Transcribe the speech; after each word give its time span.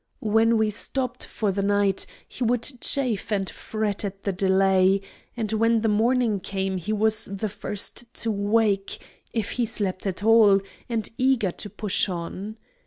When 0.23 0.57
we 0.57 0.71
stopped 0.71 1.25
for 1.25 1.51
the 1.51 1.61
night 1.61 2.07
he 2.27 2.43
would 2.43 2.63
chafe 2.81 3.31
and 3.31 3.47
fret 3.47 4.03
at 4.03 4.23
the 4.23 4.31
delay; 4.31 4.99
and 5.37 5.51
when 5.51 5.81
the 5.81 5.87
morning 5.89 6.39
came 6.39 6.77
he 6.77 6.91
was 6.91 7.25
the 7.25 7.47
first 7.49 8.11
to 8.15 8.31
wake, 8.31 8.97
if 9.31 9.51
he 9.51 9.65
slept 9.67 10.07
at 10.07 10.23
all, 10.23 10.59
and 10.89 11.07
eager 11.19 11.51
to 11.51 11.69
push 11.69 12.09
on. 12.09 12.57